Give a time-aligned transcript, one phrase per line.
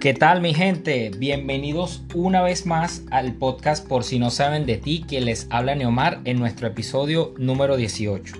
[0.00, 1.10] ¿Qué tal mi gente?
[1.14, 5.74] Bienvenidos una vez más al podcast Por si no saben de ti, que les habla
[5.74, 8.34] Neomar en nuestro episodio número 18.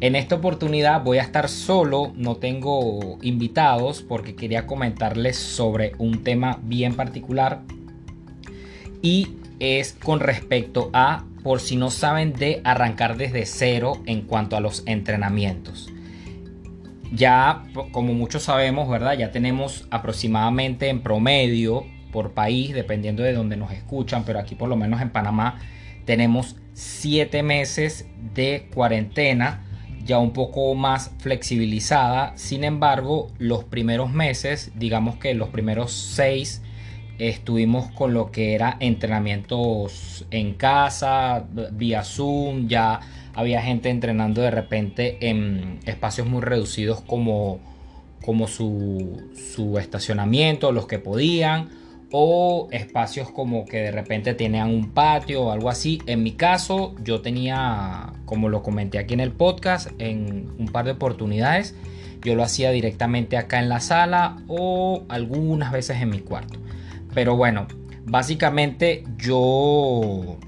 [0.00, 6.22] En esta oportunidad voy a estar solo, no tengo invitados porque quería comentarles sobre un
[6.22, 7.62] tema bien particular
[9.02, 14.56] y es con respecto a, por si no saben, de arrancar desde cero en cuanto
[14.56, 15.90] a los entrenamientos.
[17.12, 19.14] Ya, como muchos sabemos, ¿verdad?
[19.16, 24.68] Ya tenemos aproximadamente en promedio por país, dependiendo de donde nos escuchan, pero aquí por
[24.68, 25.58] lo menos en Panamá
[26.04, 29.64] tenemos siete meses de cuarentena
[30.04, 32.32] ya un poco más flexibilizada.
[32.36, 36.62] Sin embargo, los primeros meses, digamos que los primeros seis,
[37.18, 43.00] estuvimos con lo que era entrenamientos en casa, vía Zoom, ya
[43.38, 47.60] había gente entrenando de repente en espacios muy reducidos como,
[48.24, 51.68] como su, su estacionamiento, los que podían,
[52.10, 56.02] o espacios como que de repente tenían un patio o algo así.
[56.06, 60.86] En mi caso, yo tenía, como lo comenté aquí en el podcast, en un par
[60.86, 61.76] de oportunidades,
[62.22, 66.58] yo lo hacía directamente acá en la sala o algunas veces en mi cuarto.
[67.14, 67.68] Pero bueno,
[68.04, 70.38] básicamente yo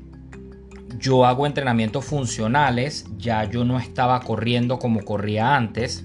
[1.00, 6.04] yo hago entrenamientos funcionales, ya yo no estaba corriendo como corría antes,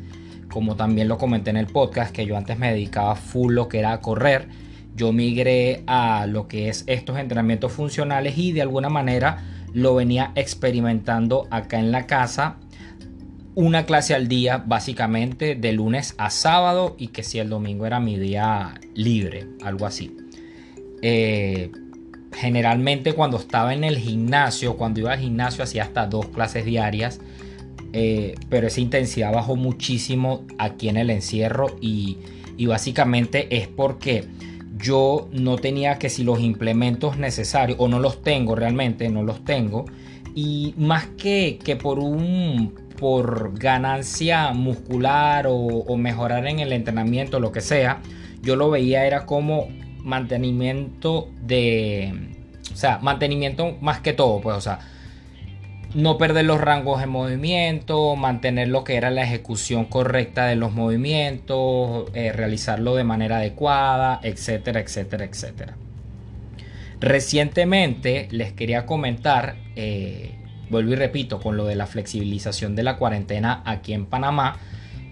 [0.50, 3.80] como también lo comenté en el podcast, que yo antes me dedicaba full lo que
[3.80, 4.48] era correr,
[4.96, 10.32] yo migré a lo que es estos entrenamientos funcionales y de alguna manera lo venía
[10.36, 12.56] experimentando acá en la casa,
[13.56, 18.00] una clase al día básicamente de lunes a sábado y que si el domingo era
[18.00, 20.16] mi día libre, algo así.
[21.02, 21.72] Eh,
[22.36, 27.20] generalmente cuando estaba en el gimnasio, cuando iba al gimnasio hacía hasta dos clases diarias,
[27.94, 32.18] eh, pero esa intensidad bajó muchísimo aquí en el encierro y,
[32.68, 34.26] básicamente es porque
[34.78, 39.44] yo no tenía que si los implementos necesarios, o no los tengo realmente, no los
[39.46, 39.86] tengo,
[40.36, 47.52] y más que, que por un por ganancia muscular o mejorar en el entrenamiento, lo
[47.52, 48.02] que sea,
[48.42, 49.68] yo lo veía era como
[50.06, 52.14] mantenimiento de...
[52.72, 54.80] O sea, mantenimiento más que todo, pues, o sea,
[55.94, 60.74] no perder los rangos de movimiento, mantener lo que era la ejecución correcta de los
[60.74, 65.78] movimientos, eh, realizarlo de manera adecuada, etcétera, etcétera, etcétera.
[67.00, 70.36] Recientemente les quería comentar, eh,
[70.70, 74.58] vuelvo y repito, con lo de la flexibilización de la cuarentena aquí en Panamá,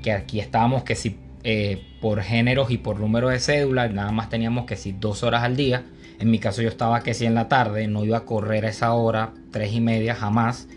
[0.02, 4.30] que aquí estábamos que si eh, por géneros y por número de cédula, nada más
[4.30, 5.84] teníamos que si dos horas al día.
[6.20, 8.70] En mi caso yo estaba que si en la tarde, no iba a correr a
[8.70, 10.68] esa hora, tres y media jamás.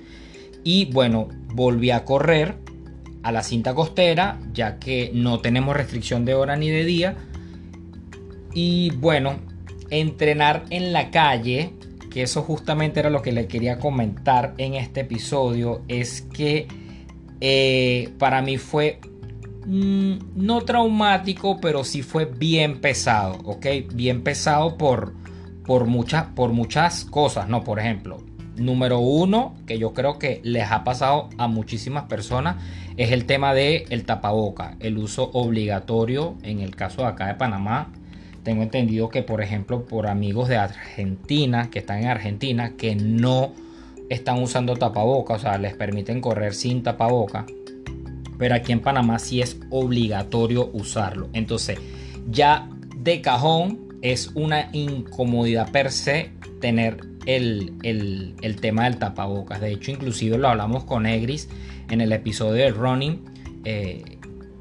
[0.65, 2.56] Y bueno, volví a correr
[3.22, 7.16] a la cinta costera, ya que no tenemos restricción de hora ni de día.
[8.53, 9.38] Y bueno,
[9.91, 11.75] entrenar en la calle,
[12.10, 16.66] que eso justamente era lo que le quería comentar en este episodio, es que
[17.41, 19.00] eh, para mí fue
[19.66, 23.66] Mm, no traumático, pero sí fue bien pesado, ¿ok?
[23.93, 25.12] Bien pesado por,
[25.65, 27.65] por, muchas, por muchas cosas, ¿no?
[27.65, 28.22] Por ejemplo,
[28.56, 32.62] número uno, que yo creo que les ha pasado a muchísimas personas,
[32.97, 37.34] es el tema del el tapaboca, el uso obligatorio en el caso de acá de
[37.34, 37.91] Panamá.
[38.44, 43.53] Tengo entendido que, por ejemplo, por amigos de Argentina, que están en Argentina, que no
[44.10, 47.47] están usando tapaboca, o sea, les permiten correr sin tapaboca
[48.39, 51.29] pero aquí en Panamá sí es obligatorio usarlo.
[51.33, 51.79] Entonces,
[52.31, 59.61] ya de cajón es una incomodidad per se tener el, tema del tapabocas.
[59.61, 61.49] De hecho, inclusive lo hablamos con Egris
[61.91, 63.25] en el episodio del running.
[63.65, 64.03] Eh,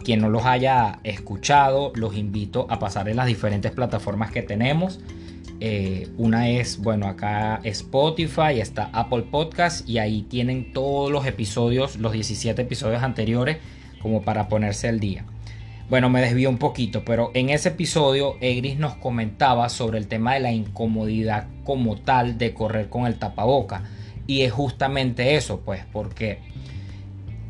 [0.04, 5.00] quien no los haya escuchado, los invito a pasar en las diferentes plataformas que tenemos.
[5.62, 11.98] Eh, una es, bueno, acá Spotify, está Apple Podcast y ahí tienen todos los episodios,
[11.98, 13.58] los 17 episodios anteriores,
[14.02, 15.26] como para ponerse al día.
[15.90, 20.34] Bueno, me desvío un poquito, pero en ese episodio Egris nos comentaba sobre el tema
[20.34, 23.84] de la incomodidad como tal de correr con el tapaboca.
[24.28, 26.40] Y es justamente eso, pues, porque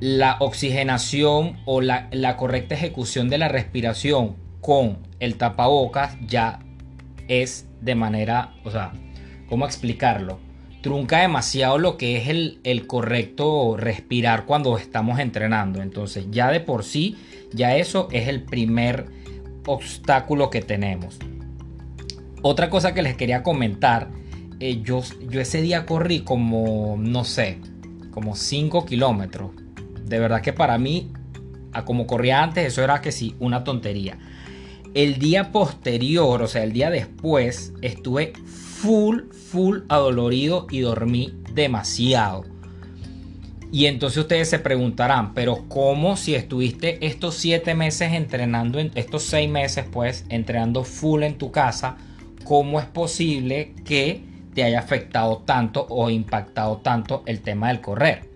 [0.01, 6.59] la oxigenación o la, la correcta ejecución de la respiración con el tapabocas ya
[7.29, 8.93] es de manera, o sea,
[9.47, 10.39] ¿cómo explicarlo?
[10.81, 15.81] Trunca demasiado lo que es el, correcto respirar cuando estamos entrenando.
[15.81, 17.17] Entonces ya de por sí,
[17.51, 19.07] ya eso es el primer
[19.65, 21.17] obstáculo que tenemos.
[22.43, 24.09] Otra cosa que les quería comentar,
[24.59, 27.57] eh, yo, yo ese día corrí como, no sé,
[28.11, 29.51] como 5 kilómetros.
[30.05, 31.11] De verdad que para mí,
[31.73, 34.19] a como corría antes, eso era que sí, una tontería.
[34.95, 42.45] El día posterior, o sea, el día después, estuve full, full adolorido y dormí demasiado.
[43.73, 49.23] Y entonces ustedes se preguntarán, pero ¿cómo si estuviste estos siete meses entrenando, en, estos
[49.23, 51.97] seis meses pues, entrenando full en tu casa,
[52.45, 58.34] cómo es posible que te haya afectado tanto o impactado tanto el tema del correr?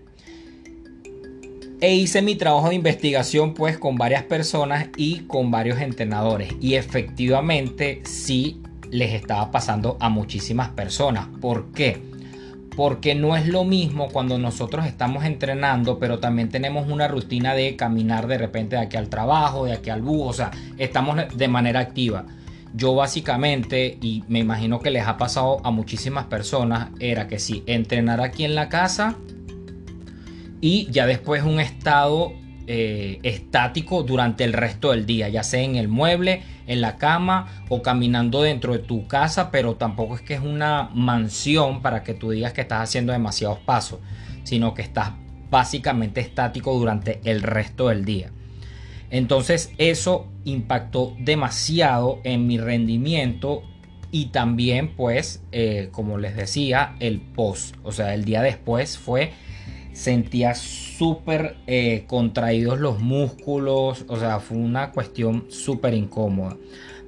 [1.80, 6.52] E hice mi trabajo de investigación pues con varias personas y con varios entrenadores.
[6.60, 8.60] Y efectivamente sí
[8.90, 11.28] les estaba pasando a muchísimas personas.
[11.40, 12.02] ¿Por qué?
[12.76, 17.76] Porque no es lo mismo cuando nosotros estamos entrenando, pero también tenemos una rutina de
[17.76, 21.48] caminar de repente de aquí al trabajo, de aquí al bus, o sea, estamos de
[21.48, 22.26] manera activa.
[22.74, 27.62] Yo básicamente, y me imagino que les ha pasado a muchísimas personas, era que si
[27.66, 29.16] entrenar aquí en la casa,
[30.60, 32.32] y ya después un estado
[32.66, 37.64] eh, estático durante el resto del día, ya sea en el mueble, en la cama
[37.68, 42.14] o caminando dentro de tu casa, pero tampoco es que es una mansión para que
[42.14, 43.98] tú digas que estás haciendo demasiados pasos,
[44.44, 45.12] sino que estás
[45.50, 48.30] básicamente estático durante el resto del día.
[49.10, 53.64] Entonces eso impactó demasiado en mi rendimiento
[54.12, 59.32] y también pues eh, como les decía el post, o sea el día después fue
[59.92, 66.56] sentía súper eh, contraídos los músculos, o sea, fue una cuestión súper incómoda.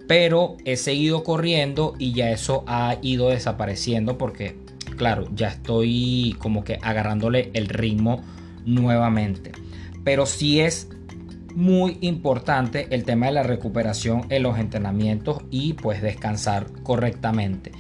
[0.09, 4.57] Pero he seguido corriendo y ya eso ha ido desapareciendo porque,
[4.97, 8.23] claro, ya estoy como que agarrándole el ritmo
[8.65, 9.53] nuevamente.
[10.05, 10.89] Pero sí es
[11.55, 17.73] muy importante el tema de la recuperación en los entrenamientos y pues descansar correctamente.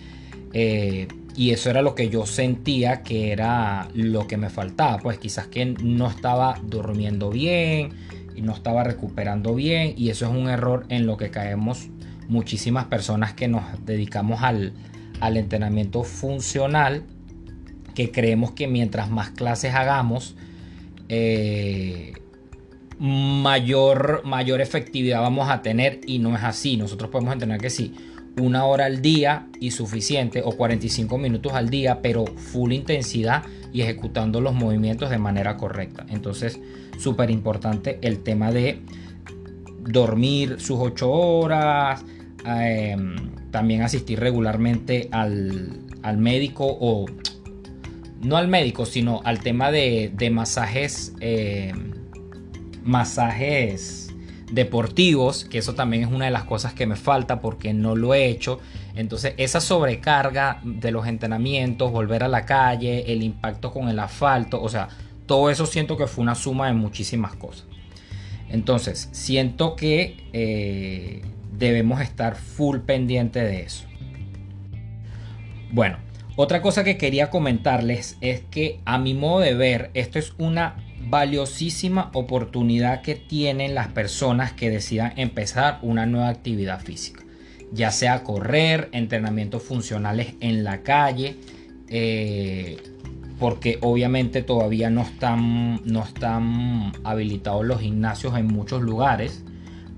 [0.52, 4.98] Eh, y eso era lo que yo sentía que era lo que me faltaba.
[4.98, 7.90] Pues quizás que no estaba durmiendo bien
[8.34, 9.94] y no estaba recuperando bien.
[9.96, 11.88] Y eso es un error en lo que caemos
[12.28, 14.74] muchísimas personas que nos dedicamos al,
[15.22, 17.04] entrenamiento funcional.
[17.94, 20.34] Que creemos que mientras más clases hagamos,
[21.08, 22.12] eh,
[22.98, 26.00] mayor, mayor efectividad vamos a tener.
[26.06, 26.76] Y no es así.
[26.76, 27.94] Nosotros podemos entrenar que sí
[28.40, 33.42] una hora al día y suficiente o 45 minutos al día, pero full intensidad
[33.72, 36.06] y ejecutando los movimientos de manera correcta.
[36.08, 36.60] Entonces,
[36.98, 38.80] súper importante el tema de
[39.80, 42.04] dormir sus 8 horas,
[42.44, 43.16] em,
[43.50, 45.78] también asistir regularmente al,
[46.16, 47.06] médico o
[48.22, 51.92] no al médico, sino al tema de, masajes, em,
[52.82, 54.01] masajes
[54.52, 58.14] deportivos, que eso también es una de las cosas que me falta porque no lo
[58.14, 58.60] he hecho.
[58.94, 64.62] Entonces esa sobrecarga de los entrenamientos, volver a la calle, el impacto con el asfalto,
[64.62, 64.88] o sea,
[65.26, 67.64] todo eso siento que fue una suma de muchísimas cosas.
[68.50, 71.22] Entonces siento que eh,
[71.56, 73.86] debemos estar full pendiente de eso.
[75.70, 75.96] Bueno,
[76.36, 80.76] otra cosa que quería comentarles es que a mi modo de ver esto es una
[81.08, 87.24] valiosísima oportunidad que tienen las personas que decidan empezar una nueva actividad física,
[87.72, 91.36] ya sea correr, entrenamientos funcionales en la calle,
[91.88, 92.76] eh,
[93.38, 99.44] porque obviamente todavía no están, no están habilitados los gimnasios en muchos lugares,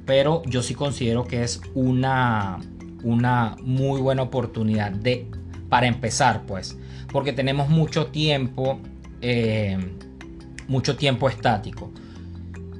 [0.07, 2.59] pero yo sí considero que es una,
[3.03, 5.27] una muy buena oportunidad de,
[5.69, 6.79] para empezar, pues,
[7.13, 8.81] porque tenemos mucho tiempo.
[9.21, 9.79] Eh,
[10.69, 11.93] mucho tiempo estático.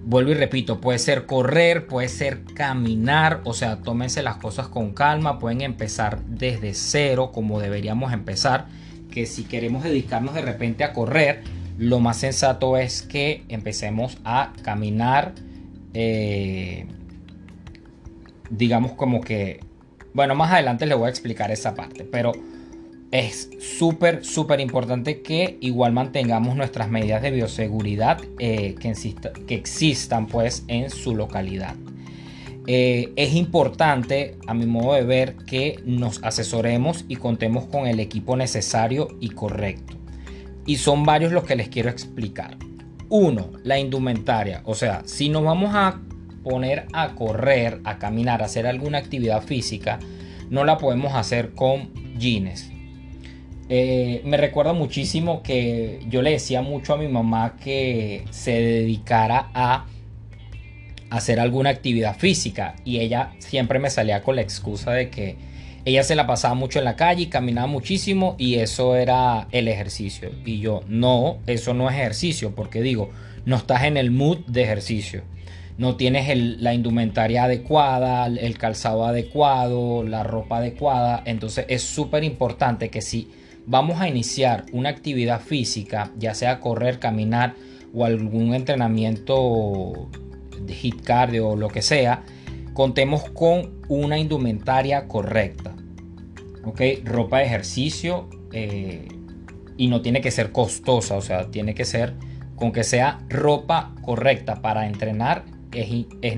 [0.07, 4.93] Vuelvo y repito, puede ser correr, puede ser caminar, o sea, tómense las cosas con
[4.93, 8.67] calma, pueden empezar desde cero como deberíamos empezar,
[9.11, 11.43] que si queremos dedicarnos de repente a correr,
[11.79, 15.33] lo más sensato es que empecemos a caminar,
[15.95, 16.87] eh,
[18.51, 19.61] digamos como que,
[20.13, 22.33] bueno, más adelante les voy a explicar esa parte, pero
[23.15, 28.93] es súper, súper importante que igual mantengamos nuestras medidas de bioseguridad eh, que,
[29.47, 31.77] que, existan pues en su localidad.
[32.67, 38.01] Eh, es importante, a mi modo de ver, que nos asesoremos y contemos con el
[38.01, 39.95] equipo necesario y correcto.
[40.67, 42.57] Y son varios los que les quiero explicar.
[43.11, 44.63] Uno, la indumentaria.
[44.65, 46.01] O sea, si nos vamos a
[46.43, 50.01] poner a correr, a caminar, a hacer alguna actividad física,
[50.51, 52.74] no la podemos hacer con jeans
[53.69, 59.51] eh, me recuerda muchísimo que yo le decía mucho a mi mamá que se dedicara
[59.55, 59.87] a
[61.09, 65.37] hacer alguna actividad física y ella siempre me salía con la excusa de que
[65.87, 69.69] ella se la pasaba mucho en la calle y caminaba muchísimo y eso era el
[69.69, 70.31] ejercicio.
[70.45, 73.11] Y yo, no, eso no es ejercicio porque digo,
[73.45, 75.23] no estás en el mood de ejercicio.
[75.77, 76.29] no tienes
[76.61, 81.23] la indumentaria adecuada, el calzado adecuado, la ropa adecuada.
[81.27, 83.29] Entonces es súper importante que si
[83.67, 87.55] vamos a iniciar una actividad física, ya sea correr, caminar
[87.93, 90.09] o algún entrenamiento
[90.61, 92.25] de hit cardio o lo que sea,
[92.73, 95.75] contemos con una indumentaria correcta.
[96.65, 96.81] ¿Ok?
[97.05, 99.09] Ropa de ejercicio eh,
[99.77, 102.15] y no tiene que ser costosa, o sea, tiene que ser
[102.57, 105.45] con que sea ropa correcta para entrenar
[105.75, 106.37] es,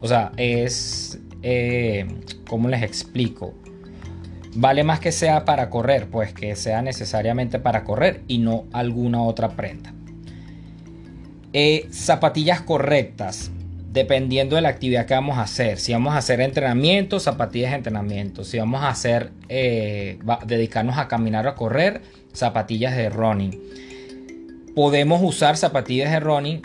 [0.00, 2.06] o sea, es, eh,
[2.48, 3.54] ¿cómo les explico?
[4.54, 9.22] Vale más que sea para correr, pues que sea necesariamente para correr y no alguna
[9.22, 9.94] otra prenda.
[11.52, 13.52] Eh, zapatillas correctas,
[13.92, 15.78] dependiendo de la actividad que vamos a hacer.
[15.78, 18.44] Si vamos a hacer entrenamiento, zapatillas de entrenamiento.
[18.44, 22.02] Si vamos a hacer, eh, dedicarnos a caminar o a correr,
[22.32, 23.56] zapatillas de running.
[24.74, 26.62] Podemos usar zapatillas de running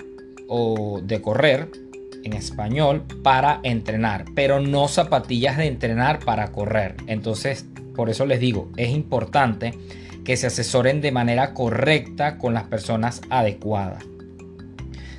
[0.47, 1.69] o de correr
[2.25, 6.95] en español para entrenar, pero no zapatillas de entrenar para correr.
[7.07, 7.65] Entonces,
[7.95, 9.73] por eso les digo, es importante
[10.25, 14.03] que se asesoren de manera correcta con las personas adecuadas.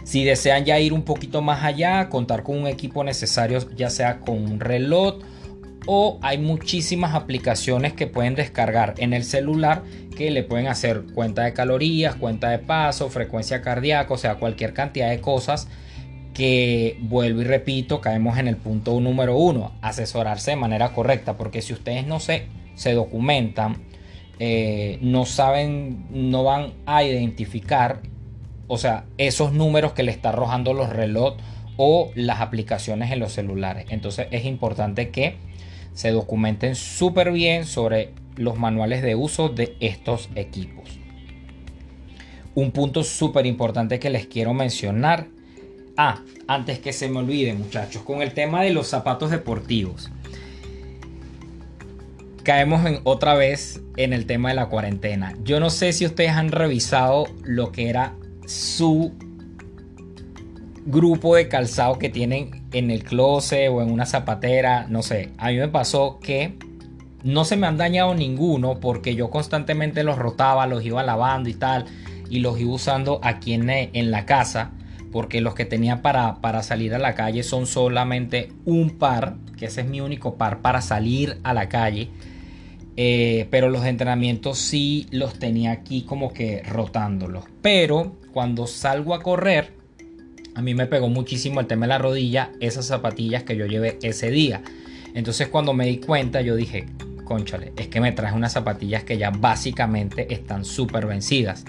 [0.04, 4.20] Si desean ya ir un poquito más allá, contar con un equipo necesario, ya sea
[4.20, 5.18] con un reloj
[5.86, 9.82] o hay muchísimas aplicaciones que pueden descargar en el celular
[10.16, 14.72] que le pueden hacer cuenta de calorías, cuenta de paso, frecuencia cardíaca, o sea, cualquier
[14.72, 15.68] cantidad de cosas
[16.36, 21.62] que vuelvo y repito, caemos en el punto número uno, asesorarse de manera correcta, porque
[21.62, 23.84] si ustedes no se, se documentan,
[24.38, 28.02] eh, no saben, no van a identificar,
[28.66, 31.42] o sea, esos números que le está arrojando los relojes
[31.78, 33.86] o las aplicaciones en los celulares.
[33.88, 35.36] Entonces es importante que
[35.94, 40.84] se documenten súper bien sobre los manuales de uso de estos equipos.
[42.54, 45.28] Un punto súper importante que les quiero mencionar
[45.96, 50.10] Ah, antes que se me olvide muchachos, con el tema de los zapatos deportivos.
[52.42, 55.34] Caemos en, otra vez en el tema de la cuarentena.
[55.42, 58.14] Yo no sé si ustedes han revisado lo que era
[58.46, 59.14] su
[60.84, 64.86] grupo de calzado que tienen en el closet o en una zapatera.
[64.88, 66.58] No sé, a mí me pasó que
[67.24, 71.54] no se me han dañado ninguno porque yo constantemente los rotaba, los iba lavando y
[71.54, 71.86] tal.
[72.28, 74.72] Y los iba usando aquí en, en la casa
[75.12, 79.66] porque los que tenía para, para salir a la calle son solamente un par, que
[79.66, 82.10] ese es mi único par para salir a la calle.
[82.98, 87.44] Eh, pero los entrenamientos sí los tenía aquí como que rotándolos.
[87.62, 89.72] Pero cuando salgo a correr,
[90.54, 93.98] a mí me pegó muchísimo el tema de la rodilla, esas zapatillas que yo llevé
[94.02, 94.62] ese día.
[95.14, 96.86] Entonces cuando me di cuenta, yo dije,
[97.24, 101.64] conchale, es que me traje unas zapatillas que ya básicamente están súper vencidas.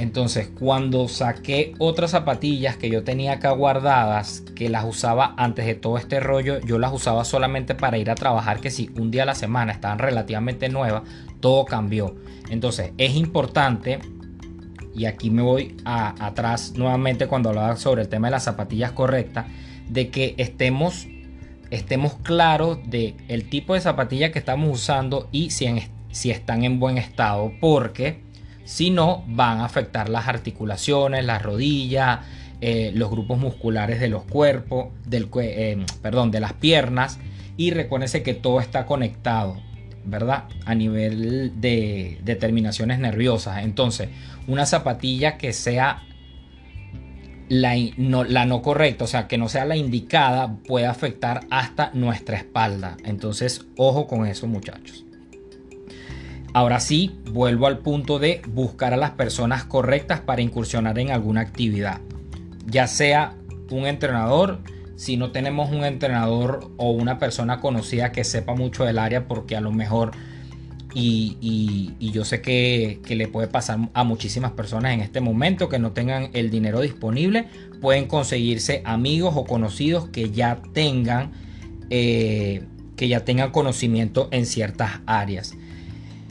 [0.00, 5.74] Entonces, cuando saqué otras zapatillas que yo tenía acá guardadas, que las usaba antes de
[5.74, 9.24] todo este rollo, yo las usaba solamente para ir a trabajar, que si un día
[9.24, 11.02] a la semana estaban relativamente nuevas,
[11.40, 12.16] todo cambió.
[12.48, 13.98] Entonces, es importante,
[14.94, 19.48] y aquí me voy atrás nuevamente cuando hablaba sobre el tema de las zapatillas correctas,
[19.90, 21.08] de que estemos,
[21.70, 25.66] estemos claros de el tipo de zapatilla que estamos usando y si,
[26.10, 28.29] si están en buen estado, porque
[28.70, 32.20] si no, van a afectar las articulaciones, las rodillas,
[32.60, 37.18] eh, los grupos musculares de los cuerpos, del, eh, perdón, de las piernas.
[37.56, 39.60] Y recuérdense que todo está conectado,
[40.04, 40.44] ¿verdad?
[40.66, 43.64] A nivel de, determinaciones nerviosas.
[43.64, 44.08] Entonces,
[44.46, 46.04] una zapatilla que sea
[47.48, 51.90] la no, la no, correcta, o sea, que no sea la indicada, puede afectar hasta
[51.92, 52.96] nuestra espalda.
[53.04, 55.04] Entonces, ojo con eso, muchachos.
[56.52, 61.42] Ahora sí, vuelvo al punto de buscar a las personas correctas para incursionar en alguna
[61.42, 62.00] actividad.
[62.66, 63.34] Ya sea
[63.70, 64.58] un entrenador,
[64.96, 69.56] si no tenemos un entrenador o una persona conocida que sepa mucho del área, porque
[69.56, 70.10] a lo mejor,
[70.92, 75.92] y, yo sé que, le puede pasar a muchísimas personas en este momento que no
[75.92, 77.46] tengan el dinero disponible,
[77.80, 81.30] pueden conseguirse amigos o conocidos que ya tengan,
[81.90, 82.64] eh,
[82.96, 85.54] que ya tengan conocimiento en ciertas áreas.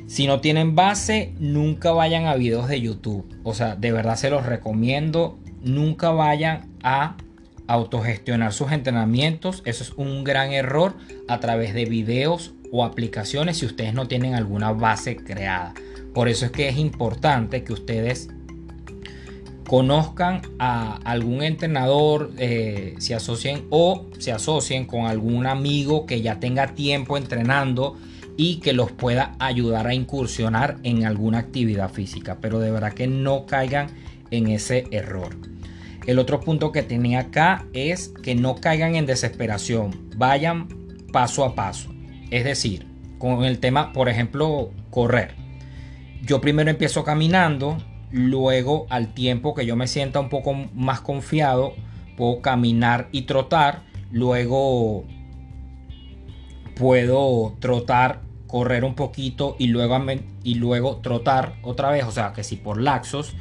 [0.09, 3.31] Si no tienen base, nunca vayan a videos de YouTube.
[3.43, 5.37] O sea, de verdad se los recomiendo.
[5.61, 7.15] Nunca vayan a
[7.67, 9.61] autogestionar sus entrenamientos.
[9.65, 10.95] Eso es un gran error
[11.27, 15.75] a través de videos o aplicaciones si ustedes no tienen alguna base creada.
[16.11, 18.29] Por eso es que es importante que ustedes
[19.67, 26.39] conozcan a algún entrenador, eh, se asocien o se asocien con algún amigo que ya
[26.39, 27.95] tenga tiempo entrenando
[28.41, 32.37] y que los pueda ayudar a incursionar en alguna actividad física.
[32.39, 33.89] Pero de verdad que no caigan
[34.31, 35.35] en ese error.
[36.07, 40.69] El otro punto que tenía acá es que no caigan en desesperación, vayan
[41.11, 41.93] paso a paso.
[42.31, 45.35] Es decir, con el tema, por ejemplo, correr.
[46.23, 47.77] Yo primero empiezo caminando,
[48.09, 51.73] luego al tiempo que yo me sienta un poco más confiado,
[52.15, 55.03] puedo caminar y trotar, luego
[56.79, 60.03] puedo trotar, correr un poquito y luego,
[60.43, 63.35] y luego trotar otra vez, o sea que si por laxos,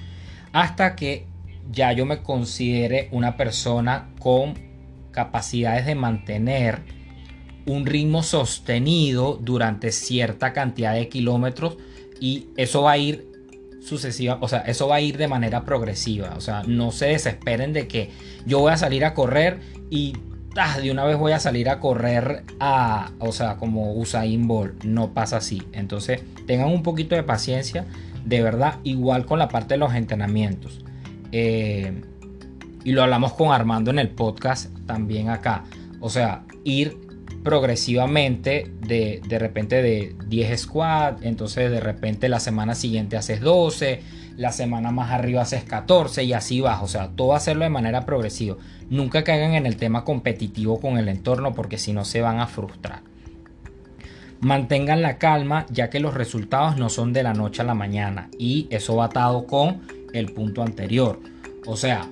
[0.52, 1.26] hasta que
[1.72, 4.54] ya yo me considere una persona con
[5.10, 6.82] capacidades de mantener
[7.64, 11.78] un ritmo sostenido durante cierta cantidad de kilómetros
[12.20, 13.26] y eso va a ir
[13.80, 17.72] sucesiva, o sea, eso va a ir de manera progresiva, o sea, no se desesperen
[17.72, 18.10] de que
[18.44, 19.60] yo voy a salir a correr
[19.90, 20.12] y
[20.58, 24.84] ah, de una vez voy a salir a correr a, o sea, como Usain Bolt,
[24.84, 25.62] no pasa así.
[25.72, 27.86] Entonces, tengan un poquito de paciencia,
[28.24, 30.84] de verdad, igual con la parte de los entrenamientos.
[31.32, 32.02] Eh,
[32.84, 35.64] y lo hablamos con Armando en el podcast también acá.
[36.00, 36.96] O sea, ir
[37.42, 44.00] progresivamente de, de repente de 10 squats, entonces de repente la semana siguiente haces 12,
[44.38, 48.07] la semana más arriba haces 14 y así vas, o sea, todo hacerlo de manera
[48.07, 48.57] progresiva.
[48.88, 52.47] Nunca caigan en el tema competitivo con el entorno porque si no se van a
[52.47, 53.02] frustrar.
[54.40, 58.30] Mantengan la calma ya que los resultados no son de la noche a la mañana
[58.38, 59.83] y eso va atado con
[60.14, 61.21] el punto anterior.
[61.66, 62.09] O sea,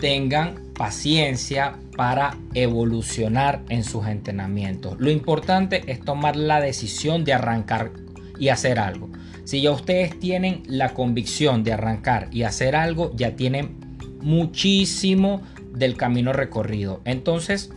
[0.00, 4.98] tengan paciencia para evolucionar en sus entrenamientos.
[4.98, 7.90] Lo importante es tomar la decisión de arrancar
[8.38, 9.10] y hacer algo.
[9.46, 13.76] Si ya ustedes tienen la convicción de arrancar y hacer algo, ya tienen
[14.20, 15.40] muchísimo
[15.72, 17.00] del camino recorrido.
[17.04, 17.70] Entonces,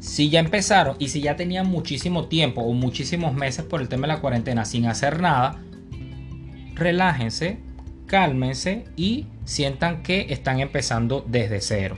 [0.00, 4.06] si ya empezaron y si ya tenían muchísimo tiempo o muchísimos meses por el tema
[4.06, 5.62] de la cuarentena sin hacer nada,
[6.74, 7.56] relájense,
[8.04, 11.96] cálmense y sientan que están empezando desde cero.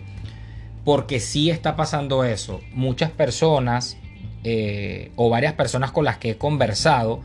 [0.84, 2.60] Porque si está pasando eso.
[2.72, 3.96] Muchas personas
[4.44, 7.22] eh, o varias personas con las que he conversado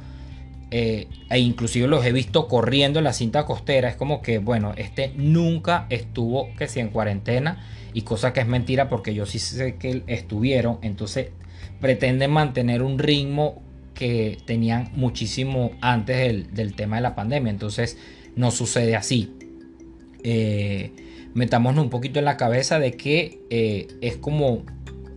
[0.73, 3.89] eh, e inclusive los he visto corriendo en la cinta costera.
[3.89, 8.47] Es como que, bueno, este nunca estuvo que si en cuarentena y cosa que es
[8.47, 10.79] mentira porque yo sí sé que estuvieron.
[10.81, 11.27] Entonces
[11.81, 13.61] pretenden mantener un ritmo
[13.93, 16.17] que tenían muchísimo antes
[16.53, 17.51] del, tema de la pandemia.
[17.51, 17.97] Entonces
[18.37, 19.33] no sucede así.
[20.23, 20.93] Eh,
[21.33, 24.63] metámonos un poquito en la cabeza de que eh, es como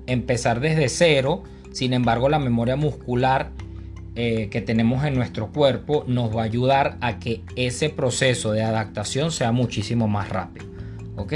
[0.06, 3.52] empezar desde cero, sin embargo la memoria muscular
[4.16, 8.62] eh, que tenemos en nuestro cuerpo nos va a ayudar a que ese proceso de
[8.62, 10.66] adaptación sea muchísimo más rápido.
[11.16, 11.34] ¿ok?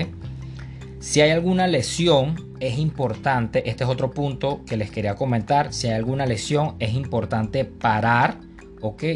[1.00, 5.86] Si hay alguna lesión, es importante, este es otro punto que les quería comentar, si
[5.86, 8.48] hay alguna lesión, es importante parar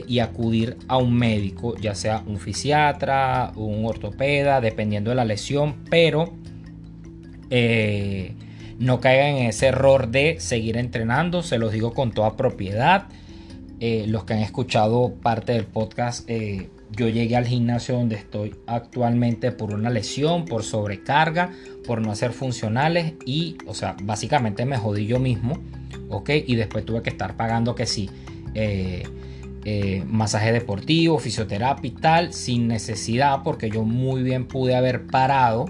[0.07, 5.85] y acudir a un médico, ya sea un fisiatra, un ortopeda, dependiendo de la lesión,
[5.89, 6.33] pero
[7.51, 8.35] eh,
[8.79, 13.07] no caigan en ese error de seguir entrenando, se los digo con toda propiedad.
[13.85, 18.55] Eh, los que han escuchado parte del podcast, eh, yo llegué al gimnasio donde estoy
[18.69, 21.51] actualmente por una lesión, por sobrecarga,
[21.85, 25.59] por no hacer funcionales y, o sea, básicamente me jodí yo mismo,
[26.11, 26.31] ¿ok?
[26.47, 28.09] Y después tuve que estar pagando que sí.
[28.55, 29.03] Eh,
[30.07, 35.65] masaje deportivo, fisioterapia y tal, sin necesidad, porque yo muy bien pude haber parado,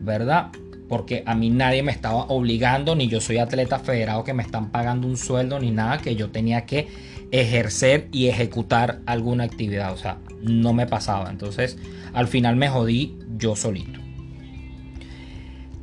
[0.00, 0.52] ¿verdad?
[0.88, 4.70] Porque a mí nadie me estaba obligando, ni yo soy atleta federado que me están
[4.70, 9.96] pagando un sueldo, ni nada, que yo tenía que ejercer y ejecutar alguna actividad, o
[9.96, 11.30] sea, no me pasaba.
[11.30, 11.78] Entonces,
[12.12, 13.98] al final me jodí yo solito.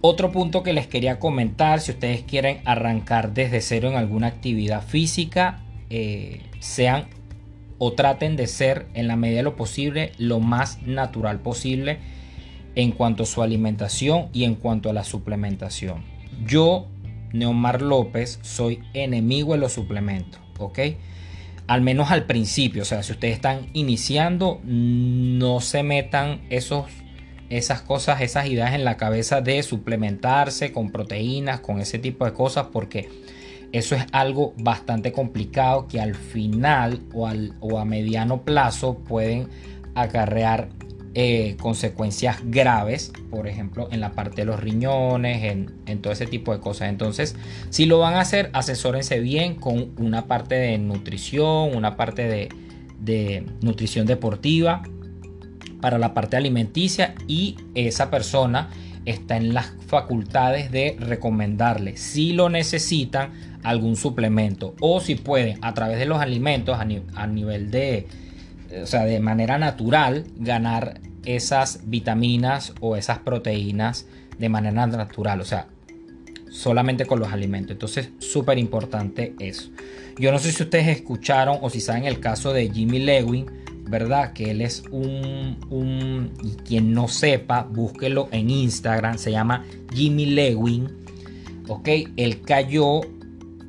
[0.01, 4.81] Otro punto que les quería comentar, si ustedes quieren arrancar desde cero en alguna actividad
[4.81, 7.07] física, eh, sean
[7.79, 11.97] o traten de ser en la medida de lo posible lo más natural posible
[12.75, 16.03] en cuanto a su alimentación y en cuanto a la suplementación.
[16.45, 16.87] Yo,
[17.33, 20.79] Neomar López, soy enemigo de los suplementos, ¿ok?
[21.69, 26.87] Al menos al principio, o sea, si ustedes están iniciando, no se metan esos,
[27.51, 32.33] esas cosas, esas ideas en la cabeza de suplementarse con proteínas, con ese tipo de
[32.33, 33.07] cosas, porque
[33.71, 39.47] eso es algo bastante complicado que al final o, al, o a mediano plazo pueden
[39.93, 40.69] acarrear
[41.15, 46.53] eh, consecuencias graves, por ejemplo, en la parte de los riñones, en, todo ese tipo
[46.53, 46.89] de cosas.
[46.89, 47.35] Entonces,
[47.69, 52.49] si lo van a hacer, asesórense bien con una parte de nutrición, una parte de,
[52.99, 54.83] de nutrición deportiva
[55.81, 58.69] para la parte alimenticia y esa persona
[59.05, 63.31] está en las facultades de recomendarle si lo necesitan
[63.63, 68.07] algún suplemento o si pueden a través de los alimentos a, nivel de,
[68.81, 74.05] o sea, de manera natural ganar esas vitaminas o esas proteínas
[74.37, 75.67] de manera natural, o sea,
[76.49, 77.71] solamente con los alimentos.
[77.71, 79.69] Entonces, súper importante eso.
[80.17, 83.45] Yo no sé si ustedes escucharon o si saben el caso de Jimmy Lewin,
[83.89, 84.33] ¿verdad?
[84.33, 90.27] Que él es un, un y quien no sepa, búsquelo en Instagram, se llama Jimmy
[90.27, 90.89] Lewin,
[91.67, 91.89] ¿ok?
[92.17, 93.01] Él cayó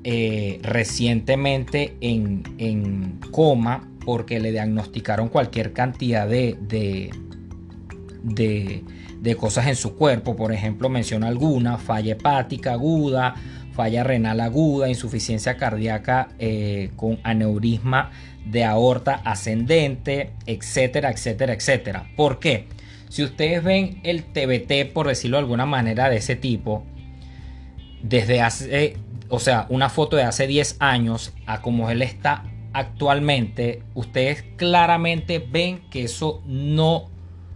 [0.04, 7.10] eh, recientemente en, en, coma porque le diagnosticaron cualquier cantidad de, de,
[8.24, 8.82] de,
[9.20, 13.36] de cosas en su cuerpo, por ejemplo, menciona alguna, falla hepática aguda,
[13.72, 18.10] falla renal aguda, insuficiencia cardíaca eh, con aneurisma
[18.44, 22.10] de aorta ascendente, etcétera, etcétera, etcétera.
[22.16, 22.66] ¿Por qué?
[23.10, 26.84] Si ustedes ven el TBT, por decirlo de alguna manera, de ese tipo,
[28.02, 28.96] desde hace,
[29.28, 35.38] o sea, una foto de hace 10 años a como él está actualmente, ustedes claramente
[35.38, 37.10] ven que eso no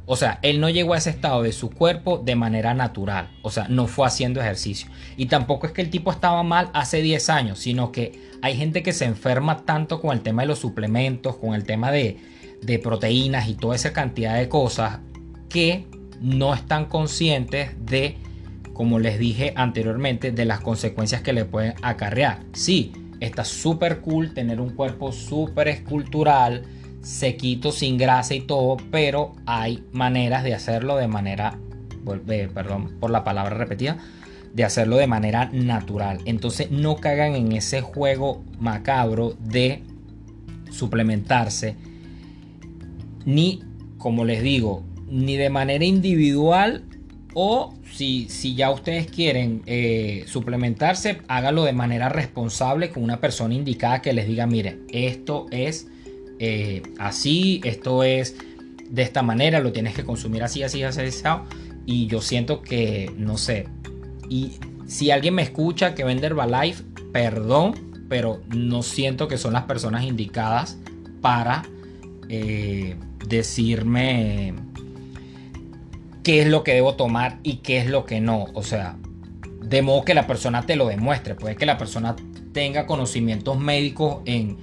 [0.06, 3.30] o sea, él no llegó a ese estado de su cuerpo de manera natural.
[3.42, 4.88] O sea, no fue haciendo ejercicio.
[5.16, 8.82] Y tampoco es que el tipo estaba mal hace 10 años, sino que hay gente
[8.82, 12.18] que se enferma tanto con el tema de los suplementos, con el tema de,
[12.82, 15.00] proteínas y toda esa cantidad de cosas
[15.48, 15.86] que
[16.20, 18.16] no están conscientes de,
[18.72, 22.40] como les dije anteriormente, de las consecuencias que le pueden acarrear.
[22.52, 22.92] Sí,
[23.24, 26.64] está súper cool tener un cuerpo súper escultural
[27.02, 31.58] sequito, sin grasa y todo, pero hay maneras de hacerlo de manera,
[32.54, 33.98] perdón por la palabra repetida,
[34.54, 36.20] de hacerlo de manera natural.
[36.24, 39.82] Entonces no caigan en ese juego macabro de
[40.70, 41.76] suplementarse,
[43.26, 43.62] ni,
[43.98, 46.84] como les digo, ni de manera individual
[47.34, 53.54] o si, si ya ustedes quieren eh, suplementarse, hágalo de manera responsable con una persona
[53.54, 55.88] indicada que les diga, mire, esto es
[56.38, 58.36] eh, así, esto es
[58.88, 61.22] de esta manera, lo tienes que consumir así, así, así, así.
[61.86, 63.66] Y yo siento que, no sé,
[64.28, 64.52] y
[64.86, 67.74] si alguien me escucha que vende Herbalife, perdón,
[68.08, 70.78] pero no siento que son las personas indicadas
[71.20, 71.62] para
[72.28, 74.54] eh, decirme
[76.24, 78.46] qué es lo que debo tomar y qué es lo que no.
[78.54, 78.96] O sea,
[79.62, 81.36] de modo que la persona te lo demuestre.
[81.36, 82.16] Puede que la persona
[82.52, 84.58] tenga conocimientos médicos en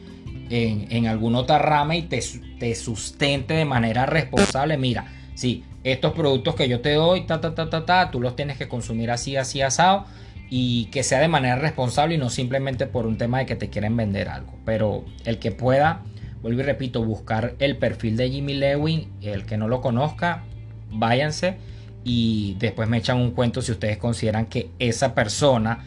[0.52, 2.22] en, alguna otra rama y te,
[2.60, 4.78] te, sustente de manera responsable.
[4.78, 8.36] Mira, sí, estos productos que yo te doy, ta, ta, ta, ta, ta, tú los
[8.36, 10.06] tienes que consumir así, así, asado.
[10.50, 13.70] Y que sea de manera responsable y no simplemente por un tema de que te
[13.70, 14.54] quieren vender algo.
[14.66, 16.04] Pero el que pueda,
[16.42, 20.44] vuelvo y repito, buscar el perfil de Jimmy Lewin, el que no lo conozca,
[20.92, 21.58] váyanse
[22.04, 25.84] y después me echan un cuento si ustedes consideran que esa persona,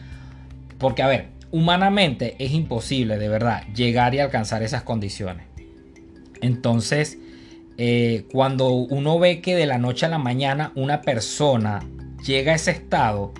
[0.77, 5.47] porque a ver, humanamente es imposible, de verdad, llegar y alcanzar esas condiciones.
[6.41, 7.17] Entonces,
[7.77, 11.85] eh, cuando uno ve que de la noche a la mañana una persona
[12.25, 13.33] llega a ese estado,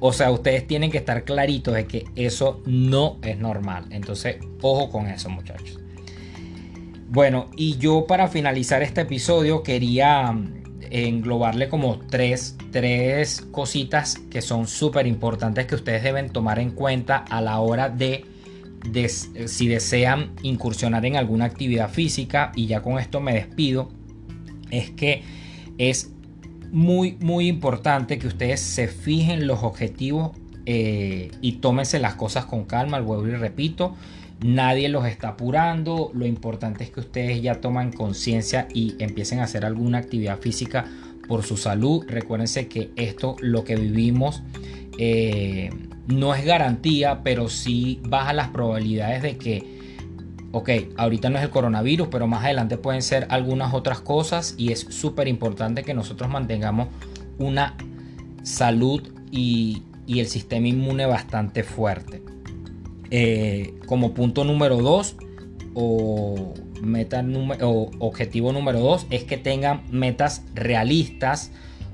[0.00, 3.86] o sea, ustedes tienen que estar claritos de que eso no es normal.
[3.90, 5.80] Entonces, ojo con eso, muchachos.
[7.08, 10.36] Bueno, y yo para finalizar este episodio quería
[10.90, 17.18] englobarle como tres, tres cositas que son súper importantes que ustedes deben tomar en cuenta
[17.18, 18.24] a la hora de,
[18.90, 23.88] de, si desean incursionar en alguna actividad física y ya con esto me despido
[24.70, 25.22] es que
[25.78, 26.12] es
[26.72, 30.32] muy muy importante que ustedes se fijen los objetivos
[30.66, 33.94] eh, y tómense las cosas con calma, vuelvo y repito,
[34.40, 36.10] Nadie los está apurando.
[36.12, 40.84] Lo importante es que ustedes ya toman conciencia y empiecen a hacer alguna actividad física
[41.26, 42.04] por su salud.
[42.06, 44.42] Recuérdense que esto, lo que vivimos,
[44.98, 45.70] eh,
[46.06, 49.78] no es garantía, pero sí baja las probabilidades de que,
[50.52, 54.70] ok, ahorita no es el coronavirus, pero más adelante pueden ser algunas otras cosas y
[54.70, 56.88] es súper importante que nosotros mantengamos
[57.38, 57.74] una
[58.42, 62.35] salud y, y el sistema inmune bastante fuerte.
[63.10, 65.16] Eh, como punto número 2
[65.74, 67.24] o, meta
[67.62, 71.52] o objetivo número 2 es que tengan metas realistas,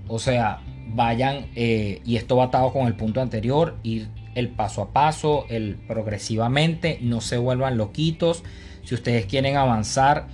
[0.09, 4.83] o sea, vayan, eh, y esto va atado con el punto anterior, ir el paso
[4.83, 8.42] a paso, el progresivamente, no se vuelvan loquitos.
[8.85, 10.29] Si ustedes quieren avanzar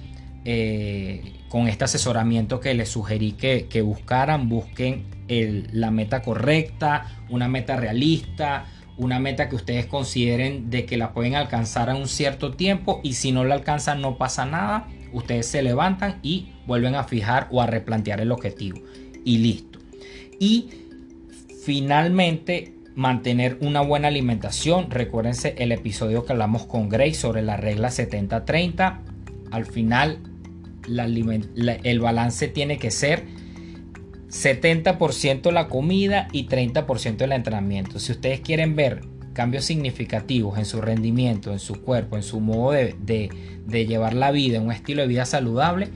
[0.45, 7.77] eh, con este asesoramiento que les sugerí que, buscaran, busquen la meta correcta, una meta
[7.77, 8.67] realista,
[8.99, 13.15] una meta que ustedes consideren de que la pueden alcanzar a un cierto tiempo y
[13.15, 17.63] si no la alcanzan no pasa nada, ustedes se levantan y vuelven a fijar o
[17.63, 18.81] a replantear el objetivo
[19.25, 19.79] y listo.
[20.39, 20.69] Y
[21.65, 24.91] finalmente mantener una buena alimentación.
[24.91, 28.99] Recuérdense el episodio que hablamos con Grace sobre la regla 70-30.
[29.53, 30.19] Al final
[31.85, 33.25] el balance tiene que ser
[34.29, 37.99] 70% la comida y 30% el entrenamiento.
[37.99, 42.73] Si ustedes quieren ver cambios significativos en su rendimiento, en su cuerpo, en su modo
[42.73, 43.31] de,
[43.69, 45.89] llevar la vida, un estilo de vida saludable,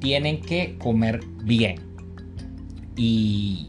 [0.00, 1.80] tienen que comer bien.
[2.96, 3.68] Y,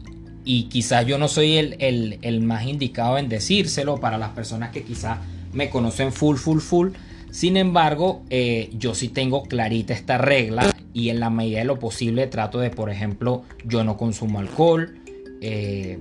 [0.70, 5.18] quizás yo no soy el, más indicado en decírselo para las personas que quizás
[5.52, 6.90] me conocen full, full, full.
[7.32, 11.78] Sin embargo, eh, yo sí tengo clarita esta regla y en la medida de lo
[11.78, 14.98] posible trato de, por ejemplo, yo no consumo alcohol,
[15.40, 15.98] eh,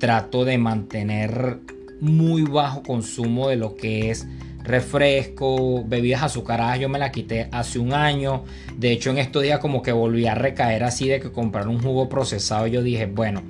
[0.00, 1.60] trato de mantener
[2.00, 4.26] muy bajo consumo de lo que es
[4.64, 8.42] refresco, bebidas azucaradas, yo me la quité hace un año.
[8.76, 11.80] De hecho, en estos días como que volví a recaer así de que comprar un
[11.80, 12.66] jugo procesado.
[12.66, 13.42] Yo dije, bueno,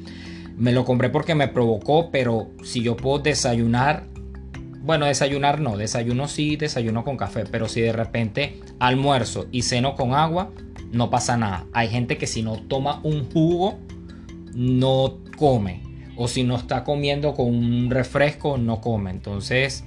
[0.58, 4.11] me lo compré porque me provocó, pero si yo puedo desayunar,
[4.82, 9.94] bueno, desayunar no, desayuno sí, desayuno con café, pero si de repente almuerzo y ceno
[9.94, 10.50] con agua,
[10.90, 11.66] no pasa nada.
[11.72, 13.78] Hay gente que si no toma un jugo,
[14.54, 15.82] no come.
[16.16, 19.10] O si no está comiendo con un refresco, no come.
[19.10, 19.84] Entonces,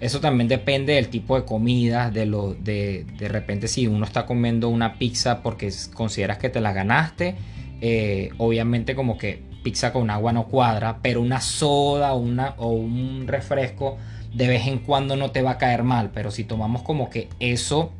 [0.00, 4.26] eso también depende del tipo de comida, de lo de, de repente si uno está
[4.26, 7.36] comiendo una pizza porque consideras que te la ganaste,
[7.80, 13.26] eh, obviamente como que pizza con agua no cuadra, pero una soda una, o un
[13.26, 13.96] refresco
[14.32, 17.28] de vez en cuando no te va a caer mal, pero si tomamos como que
[17.40, 17.92] eso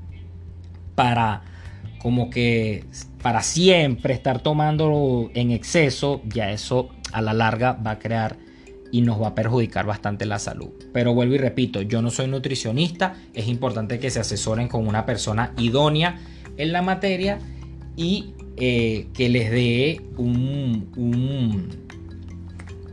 [0.94, 1.42] para
[1.98, 2.84] como que
[3.22, 8.36] para siempre estar tomando en exceso, ya eso a la larga va a crear
[8.90, 10.70] y nos va a perjudicar bastante la salud.
[10.92, 15.04] Pero vuelvo y repito, yo no soy nutricionista, es importante que se asesoren con una
[15.04, 16.18] persona idónea
[16.56, 17.38] en la materia
[17.96, 21.88] y eh, que les dé un, un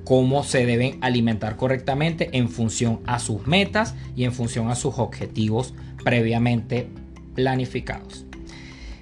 [0.03, 4.99] cómo se deben alimentar correctamente en función a sus metas y en función a sus
[4.99, 5.73] objetivos
[6.03, 6.87] previamente
[7.33, 8.25] planificados.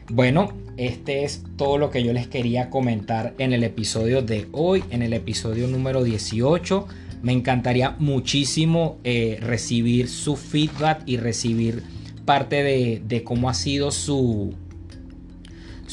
[0.09, 4.83] Bueno, este es todo lo que yo les quería comentar en el episodio de hoy,
[4.89, 6.87] en el episodio número 18.
[7.21, 11.83] Me encantaría muchísimo eh, recibir su feedback y recibir
[12.25, 14.53] parte de, cómo ha sido su,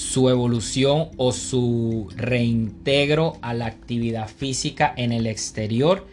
[0.00, 6.06] su evolución o su reintegro a la actividad física en el exterior.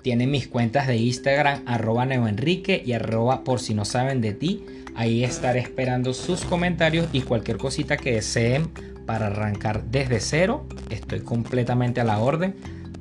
[0.00, 4.64] Tienen mis cuentas de Instagram, arroba neoenrique y arroba por si no saben de ti.
[4.96, 8.70] Ahí estaré esperando sus comentarios y cualquier cosita que deseen
[9.04, 10.66] para arrancar desde cero.
[10.88, 12.54] Estoy completamente a la orden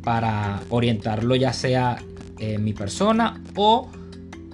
[0.03, 2.03] para orientarlo ya sea
[2.39, 3.89] eh, mi persona o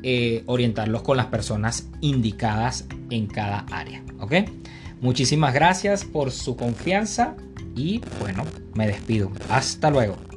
[0.03, 4.03] eh, orientarlos con las personas indicadas en cada área.
[4.19, 4.33] ¿Ok?
[5.01, 7.35] Muchísimas gracias por su confianza
[7.75, 9.31] y bueno, me despido.
[9.49, 10.28] Hasta luego.